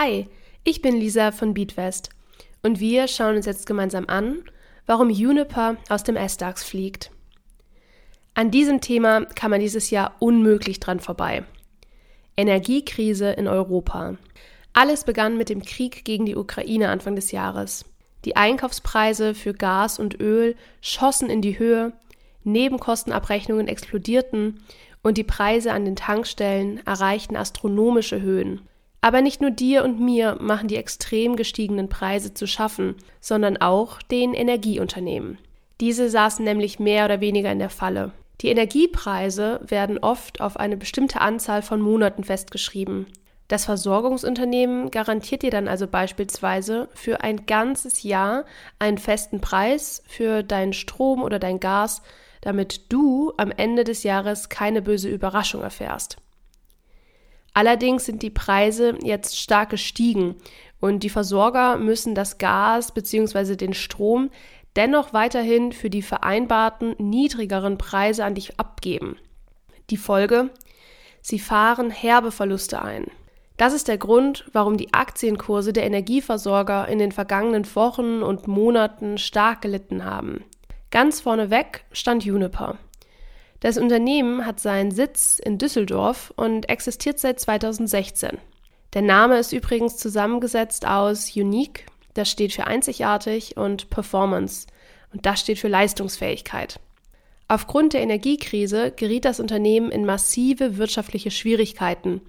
[0.00, 0.28] Hi,
[0.62, 2.10] ich bin Lisa von Beatwest
[2.62, 4.44] und wir schauen uns jetzt gemeinsam an,
[4.86, 7.10] warum Juniper aus dem S-DAX fliegt.
[8.32, 11.42] An diesem Thema kann man dieses Jahr unmöglich dran vorbei.
[12.36, 14.14] Energiekrise in Europa.
[14.72, 17.84] Alles begann mit dem Krieg gegen die Ukraine Anfang des Jahres.
[18.24, 21.92] Die Einkaufspreise für Gas und Öl schossen in die Höhe,
[22.44, 24.62] Nebenkostenabrechnungen explodierten
[25.02, 28.60] und die Preise an den Tankstellen erreichten astronomische Höhen.
[29.00, 34.02] Aber nicht nur dir und mir machen die extrem gestiegenen Preise zu schaffen, sondern auch
[34.02, 35.38] den Energieunternehmen.
[35.80, 38.12] Diese saßen nämlich mehr oder weniger in der Falle.
[38.40, 43.06] Die Energiepreise werden oft auf eine bestimmte Anzahl von Monaten festgeschrieben.
[43.48, 48.44] Das Versorgungsunternehmen garantiert dir dann also beispielsweise für ein ganzes Jahr
[48.78, 52.02] einen festen Preis für deinen Strom oder dein Gas,
[52.42, 56.18] damit du am Ende des Jahres keine böse Überraschung erfährst.
[57.54, 60.36] Allerdings sind die Preise jetzt stark gestiegen
[60.80, 63.56] und die Versorger müssen das Gas bzw.
[63.56, 64.30] den Strom
[64.76, 69.16] dennoch weiterhin für die vereinbarten niedrigeren Preise an dich abgeben.
[69.90, 70.50] Die Folge?
[71.20, 73.06] Sie fahren herbe Verluste ein.
[73.56, 79.18] Das ist der Grund, warum die Aktienkurse der Energieversorger in den vergangenen Wochen und Monaten
[79.18, 80.44] stark gelitten haben.
[80.92, 82.78] Ganz vorneweg stand Juniper.
[83.60, 88.38] Das Unternehmen hat seinen Sitz in Düsseldorf und existiert seit 2016.
[88.94, 94.66] Der Name ist übrigens zusammengesetzt aus Unique, das steht für einzigartig, und Performance,
[95.12, 96.80] und das steht für Leistungsfähigkeit.
[97.48, 102.20] Aufgrund der Energiekrise geriet das Unternehmen in massive wirtschaftliche Schwierigkeiten,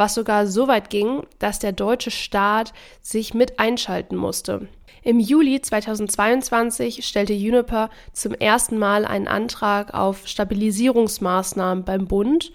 [0.00, 2.72] was sogar so weit ging, dass der deutsche Staat
[3.02, 4.66] sich mit einschalten musste.
[5.02, 12.50] Im Juli 2022 stellte Juniper zum ersten Mal einen Antrag auf Stabilisierungsmaßnahmen beim Bund,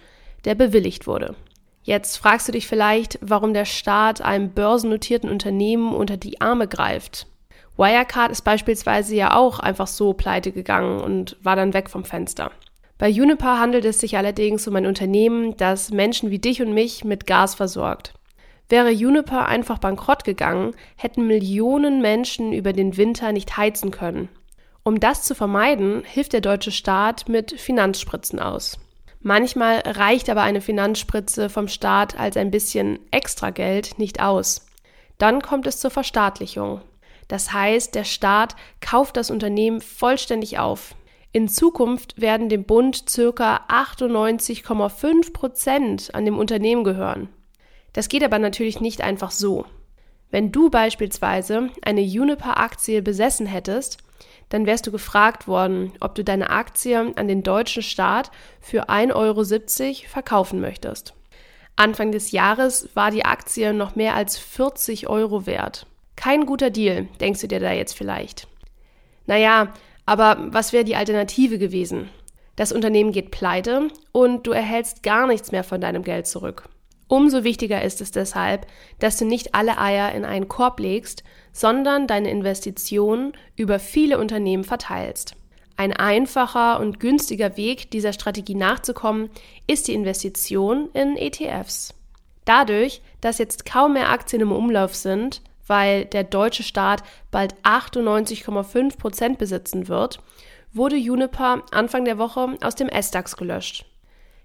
[0.45, 1.35] der bewilligt wurde.
[1.83, 7.27] Jetzt fragst du dich vielleicht, warum der Staat einem börsennotierten Unternehmen unter die Arme greift.
[7.77, 12.51] Wirecard ist beispielsweise ja auch einfach so pleite gegangen und war dann weg vom Fenster.
[12.97, 17.03] Bei Juniper handelt es sich allerdings um ein Unternehmen, das Menschen wie dich und mich
[17.03, 18.13] mit Gas versorgt.
[18.69, 24.29] Wäre Juniper einfach bankrott gegangen, hätten Millionen Menschen über den Winter nicht heizen können.
[24.83, 28.79] Um das zu vermeiden, hilft der deutsche Staat mit Finanzspritzen aus.
[29.19, 34.67] Manchmal reicht aber eine Finanzspritze vom Staat als ein bisschen Extrageld nicht aus.
[35.17, 36.81] Dann kommt es zur Verstaatlichung.
[37.27, 40.95] Das heißt, der Staat kauft das Unternehmen vollständig auf.
[41.35, 43.59] In Zukunft werden dem Bund ca.
[43.67, 47.27] 98,5 Prozent an dem Unternehmen gehören.
[47.91, 49.65] Das geht aber natürlich nicht einfach so.
[50.31, 53.97] Wenn du beispielsweise eine Juniper-Aktie besessen hättest,
[54.47, 58.31] dann wärst du gefragt worden, ob du deine Aktie an den deutschen Staat
[58.61, 61.15] für 1,70 Euro verkaufen möchtest.
[61.75, 65.85] Anfang des Jahres war die Aktie noch mehr als 40 Euro wert.
[66.15, 68.47] Kein guter Deal, denkst du dir da jetzt vielleicht.
[69.27, 69.73] Naja,
[70.05, 72.09] aber was wäre die Alternative gewesen?
[72.55, 76.69] Das Unternehmen geht pleite und du erhältst gar nichts mehr von deinem Geld zurück.
[77.07, 78.65] Umso wichtiger ist es deshalb,
[78.99, 84.63] dass du nicht alle Eier in einen Korb legst, sondern deine Investitionen über viele Unternehmen
[84.63, 85.35] verteilst.
[85.77, 89.29] Ein einfacher und günstiger Weg, dieser Strategie nachzukommen,
[89.67, 91.93] ist die Investition in ETFs.
[92.45, 98.97] Dadurch, dass jetzt kaum mehr Aktien im Umlauf sind, weil der deutsche Staat bald 98,5
[98.97, 100.19] Prozent besitzen wird,
[100.73, 103.85] wurde Juniper Anfang der Woche aus dem S-DAX gelöscht.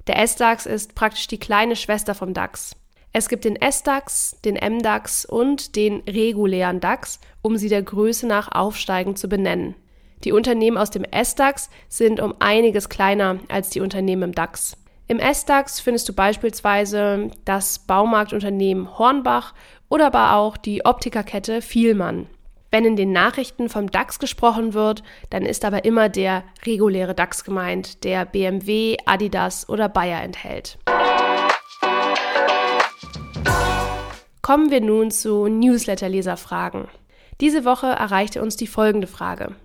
[0.06, 2.76] Der S-DAX ist praktisch die kleine Schwester vom DAX.
[3.12, 8.52] Es gibt den S-DAX, den M-DAX und den regulären DAX, um sie der Größe nach
[8.52, 9.75] aufsteigend zu benennen.
[10.25, 14.76] Die Unternehmen aus dem S-DAX sind um einiges kleiner als die Unternehmen im DAX.
[15.10, 19.54] Im S-DAX findest du beispielsweise das Baumarktunternehmen Hornbach
[19.88, 22.28] oder aber auch die Optikerkette Vielmann.
[22.70, 27.42] Wenn in den Nachrichten vom DAX gesprochen wird, dann ist aber immer der reguläre DAX
[27.42, 30.78] gemeint, der BMW, Adidas oder Bayer enthält.
[34.42, 36.86] Kommen wir nun zu Newsletter-Leserfragen.
[37.40, 39.56] Diese Woche erreichte uns die folgende Frage.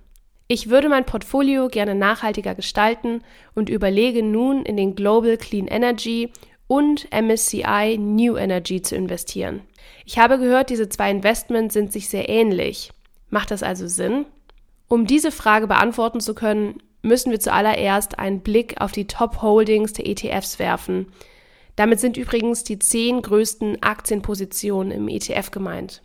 [0.48, 3.24] Ich würde mein Portfolio gerne nachhaltiger gestalten
[3.56, 6.32] und überlege nun in den Global Clean Energy
[6.68, 9.62] und MSCI New Energy zu investieren.
[10.06, 12.92] Ich habe gehört, diese zwei Investments sind sich sehr ähnlich.
[13.32, 14.26] Macht das also Sinn?
[14.88, 19.94] Um diese Frage beantworten zu können, müssen wir zuallererst einen Blick auf die Top Holdings
[19.94, 21.08] der ETFs werfen.
[21.76, 26.04] Damit sind übrigens die zehn größten Aktienpositionen im ETF gemeint.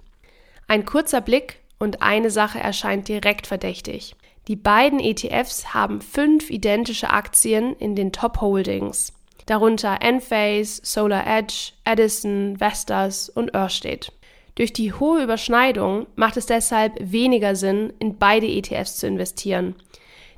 [0.67, 4.15] Ein kurzer Blick und eine Sache erscheint direkt verdächtig.
[4.51, 9.13] Die beiden ETFs haben fünf identische Aktien in den Top Holdings,
[9.47, 14.11] darunter Enphase, Solar Edge, Edison, Vestas und Ørsted.
[14.57, 19.77] Durch die hohe Überschneidung macht es deshalb weniger Sinn, in beide ETFs zu investieren,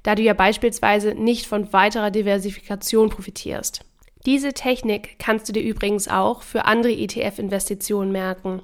[0.02, 3.80] da du ja beispielsweise nicht von weiterer Diversifikation profitierst.
[4.26, 8.60] Diese Technik kannst du dir übrigens auch für andere ETF-Investitionen merken,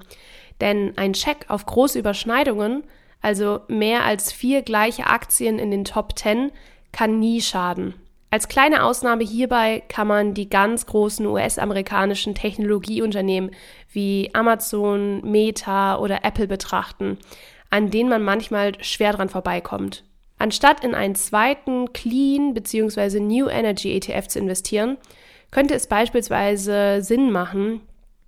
[0.60, 2.84] denn ein Check auf große Überschneidungen,
[3.20, 6.52] also mehr als vier gleiche Aktien in den Top 10,
[6.92, 7.94] kann nie schaden.
[8.30, 13.52] Als kleine Ausnahme hierbei kann man die ganz großen US-amerikanischen Technologieunternehmen
[13.90, 17.16] wie Amazon, Meta oder Apple betrachten,
[17.70, 20.04] an denen man manchmal schwer dran vorbeikommt.
[20.38, 23.18] Anstatt in einen zweiten Clean bzw.
[23.18, 24.98] New Energy ETF zu investieren,
[25.50, 27.80] könnte es beispielsweise Sinn machen,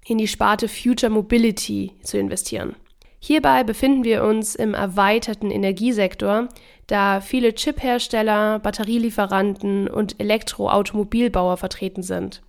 [0.06, 2.74] in die Sparte Future Mobility zu investieren.
[3.22, 6.48] Hierbei befinden wir uns im erweiterten Energiesektor,
[6.86, 12.42] da viele Chiphersteller, Batterielieferanten und Elektroautomobilbauer vertreten sind.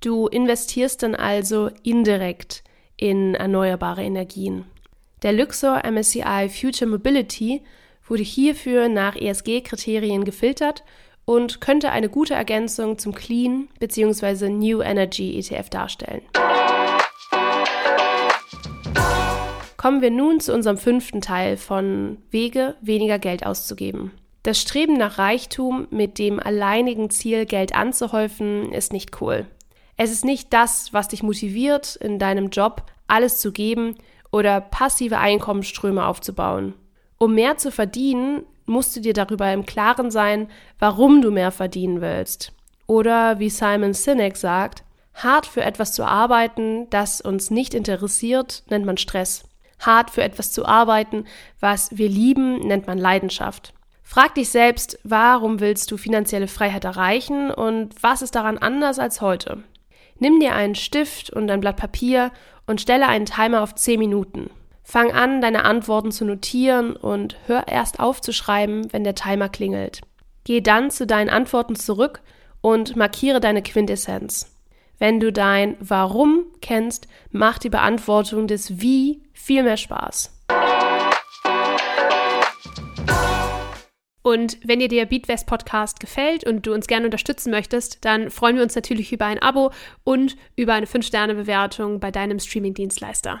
[0.00, 2.64] Du investierst dann also indirekt
[2.96, 4.64] in erneuerbare Energien.
[5.22, 7.62] Der Luxor MSCI Future Mobility
[8.06, 10.84] wurde hierfür nach ESG-Kriterien gefiltert
[11.24, 14.48] und könnte eine gute Ergänzung zum Clean bzw.
[14.48, 16.22] New Energy ETF darstellen.
[19.86, 24.10] Kommen wir nun zu unserem fünften Teil von Wege, weniger Geld auszugeben.
[24.42, 29.46] Das Streben nach Reichtum mit dem alleinigen Ziel, Geld anzuhäufen, ist nicht cool.
[29.96, 33.94] Es ist nicht das, was dich motiviert, in deinem Job alles zu geben
[34.32, 36.74] oder passive Einkommensströme aufzubauen.
[37.18, 40.48] Um mehr zu verdienen, musst du dir darüber im Klaren sein,
[40.80, 42.52] warum du mehr verdienen willst.
[42.88, 44.82] Oder wie Simon Sinek sagt,
[45.14, 49.44] hart für etwas zu arbeiten, das uns nicht interessiert, nennt man Stress.
[49.78, 51.24] Hart für etwas zu arbeiten,
[51.60, 53.72] was wir lieben, nennt man Leidenschaft.
[54.02, 59.20] Frag dich selbst, warum willst du finanzielle Freiheit erreichen und was ist daran anders als
[59.20, 59.64] heute?
[60.18, 62.30] Nimm dir einen Stift und ein Blatt Papier
[62.66, 64.50] und stelle einen Timer auf 10 Minuten.
[64.82, 69.48] Fang an, deine Antworten zu notieren und hör erst auf zu schreiben, wenn der Timer
[69.48, 70.00] klingelt.
[70.44, 72.22] Geh dann zu deinen Antworten zurück
[72.60, 74.55] und markiere deine Quintessenz.
[74.98, 80.32] Wenn du dein Warum kennst, macht die Beantwortung des Wie viel mehr Spaß.
[84.22, 88.56] Und wenn dir der Beatwest Podcast gefällt und du uns gerne unterstützen möchtest, dann freuen
[88.56, 89.70] wir uns natürlich über ein Abo
[90.02, 93.40] und über eine 5-Sterne-Bewertung bei deinem Streaming-Dienstleister.